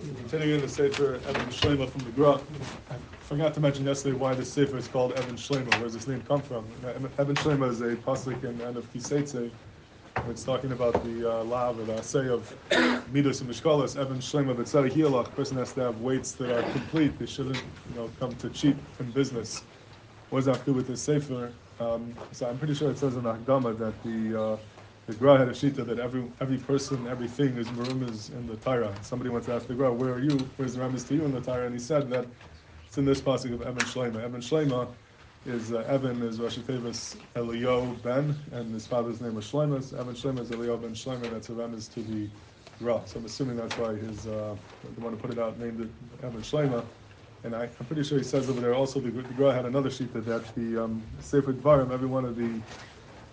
[0.00, 2.40] Continuing in the Sefer Evan Shlema from the Gra.
[2.90, 5.70] I forgot to mention yesterday why this Sefer is called Evan Shlema.
[5.72, 6.64] Where does this name come from?
[7.18, 9.50] Evan Shlema is a pasuk in the end of Kiseitze.
[10.28, 12.50] It's talking about the uh, lav or the assay of
[13.12, 13.98] midas and mishkalas.
[13.98, 15.30] Evan Shlema b'tzedek hilach.
[15.32, 17.18] person has to have weights that are complete.
[17.18, 19.62] They shouldn't, you know, come to cheap in business.
[20.30, 21.52] What does that do with this Sefer?
[21.78, 24.56] Um, so I'm pretty sure it says in the Hagdama that the uh,
[25.10, 28.94] the Gra had a shita that every every person, everything is marumas in the Torah.
[29.02, 30.38] Somebody went to ask the Gra, "Where are you?
[30.56, 32.26] Where's the ramas to you in the Torah?" And he said that
[32.86, 34.22] it's in this passage of Evan Shlema.
[34.22, 34.86] Evan Shlema
[35.46, 39.98] is uh, Evan is Rosh Tevis Elio Ben, and his father's name was Shlemas.
[39.98, 41.28] Evan Shlema is Elio Ben Shlema.
[41.28, 42.28] That's a ramas to the
[42.78, 43.02] Gra.
[43.06, 44.54] So I'm assuming that's why his uh,
[44.94, 46.84] the one who put it out named it Evan Shlema.
[47.42, 49.88] And I, am pretty sure he says over there also the, the Gra had another
[49.88, 52.60] that, that the um, Sefer Dvarim, every one of the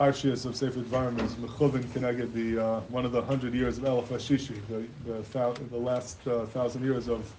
[0.00, 3.84] Parshias of Sefer Dvarim is Mechuvin Keneged, the uh, one of the hundred years of
[3.84, 7.30] Elif Hashishi, the the, the last uh, thousand years of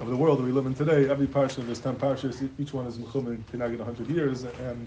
[0.00, 1.08] of the world that we live in today.
[1.08, 4.84] Every parsha, there's ten parshas, each one is Mechuvin Keneged hundred years, and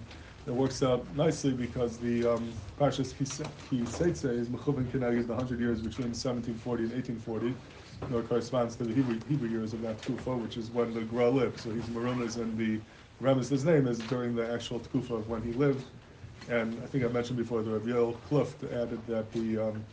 [0.48, 5.82] it works out nicely because the um, Parshas Kiseitze is Mechuvin Keneged the hundred years
[5.82, 7.56] between 1740 and 1840.
[8.18, 11.30] It corresponds to the Hebrew, Hebrew years of that Tkufa, which is when the Gra
[11.30, 11.58] lived.
[11.62, 12.82] So he's Marumas, and the
[13.22, 15.86] Remes, his name is during the actual Tkufa of when he lived.
[16.50, 19.86] And I think I mentioned before the Yoel Kluft added that the um,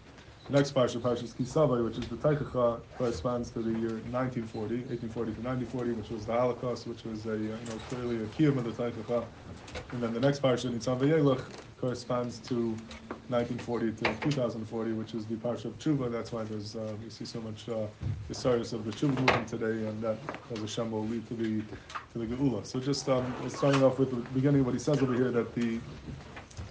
[0.49, 5.41] next parsha, Parshas Kisavai, which is the Taichacha, corresponds to the year 1940, 1840 to
[5.41, 8.71] 1940, which was the Holocaust, which was a you know clearly a kiyum of the
[8.71, 9.25] Taichacha.
[9.91, 11.43] And then the next parsha, Nitzavim Vayelach,
[11.81, 12.77] corresponds to
[13.29, 16.13] 1940 to 2040, which is the parsha of Tshuva.
[16.13, 17.87] That's why there's uh, we see so much uh,
[18.29, 20.19] the service of the Tshuva movement today, and that
[20.53, 21.63] as Hashem will lead to the
[22.13, 22.65] to the Geula.
[22.65, 25.81] So just um, starting off with the beginning what he says over here, that the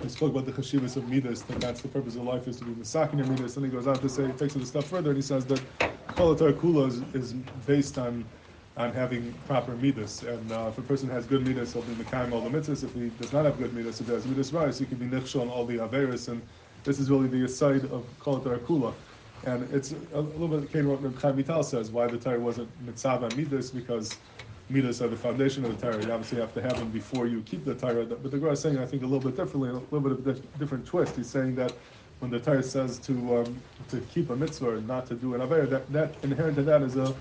[0.03, 2.65] he spoke about the chashivas of midas, that that's the purpose of life is to
[2.65, 3.57] be misakin your midas.
[3.57, 5.47] And he goes on to say, he takes it a step further, and he says
[5.47, 5.67] that
[6.13, 8.31] kolatar kula is, is based on
[8.77, 10.23] on having proper midas.
[10.23, 12.83] And uh, if a person has good midas, he'll be mekayim all the mitzvahs.
[12.83, 15.07] If he does not have good midas, if he has midas rise, he can be
[15.07, 16.29] nifshal on all the averis.
[16.29, 16.49] And
[16.85, 18.99] this is really the side of kolatar kula.
[19.43, 23.31] And it's a, little bit, Cain wrote, Chaim Vital says why the Torah wasn't mitzvah
[23.31, 24.21] midas, because
[24.69, 26.03] midas are the foundation of the Torah.
[26.03, 28.05] You obviously have to have them before you keep the Torah.
[28.05, 30.27] But the Gemara is saying, I think, a little bit differently, a little bit of
[30.27, 31.15] a different twist.
[31.17, 31.77] He's saying that
[32.19, 35.41] when the Torah says to um, to keep a mitzvah and not to do an
[35.41, 37.15] aver, that, that inherent to that is a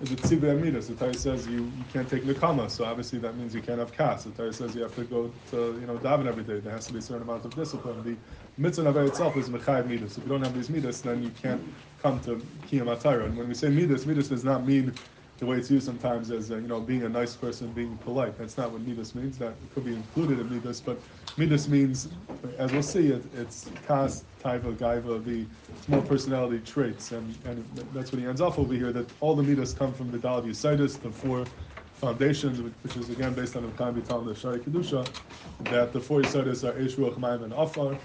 [0.00, 0.88] is a tzibur midas.
[0.88, 3.92] The Torah says you, you can't take nikama, so obviously that means you can't have
[3.92, 4.24] kas.
[4.24, 6.60] The Torah says you have to go to you know daven every day.
[6.60, 8.02] There has to be a certain amount of discipline.
[8.02, 8.18] The
[8.56, 10.18] mitzvah aver itself is mechayev midas.
[10.18, 11.64] If you don't have these midas, then you can't
[11.98, 13.24] come to kiyam.
[13.26, 14.98] And when we say midas, midas does not mean
[15.38, 18.36] the way it's used sometimes as uh, you know being a nice person, being polite.
[18.36, 19.38] That's not what midas means.
[19.38, 21.00] That could be included in midas, but
[21.36, 22.08] midas means,
[22.58, 25.46] as we'll see, it, it's kas, taiva, gaiva, the
[25.80, 28.92] small personality traits, and, and that's what he ends off over here.
[28.92, 31.44] That all the midas come from the Dal Yisaitis, the four
[31.94, 35.08] foundations, which is again based on the Chaim Vital the Shari Kedusha,
[35.60, 37.96] that the four Yisaitis are Eish, Ruach, and Afar,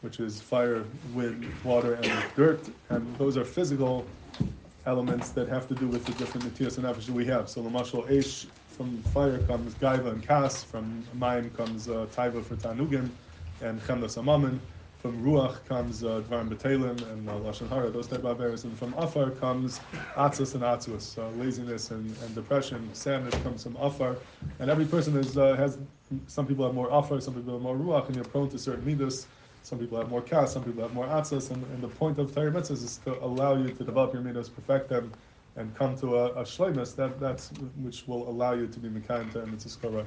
[0.00, 0.82] which is fire,
[1.14, 4.04] wind, water, and dirt, and those are physical
[4.86, 7.48] elements that have to do with the different Netias and Nefesh we have.
[7.48, 12.56] So Lamashal Eish, from fire comes Gaiva and Kas, from Mayim comes uh, Taiva for
[12.56, 13.10] Tanugim,
[13.60, 14.60] and Chemdas Amamin.
[14.96, 18.64] From Ruach comes uh, Dvarim B'Telim and uh, Lashon Hara, those type of areas.
[18.64, 19.80] And from Afar comes
[20.16, 22.94] Atzas and Atzus, uh, laziness and, and depression.
[22.94, 24.18] Sadness comes from Afar.
[24.58, 25.78] And every person is, uh, has,
[26.26, 28.84] some people have more Afar, some people have more Ruach, and you're prone to certain
[28.84, 29.28] midas.
[29.62, 32.34] Some people have more kas, some people have more atzas, and, and the point of
[32.34, 35.12] Torah mitzvahs is to allow you to develop your mitzvahs, perfect them,
[35.56, 39.46] and come to a, a that that's which will allow you to be mekayim Torah
[39.46, 40.06] mitzvahs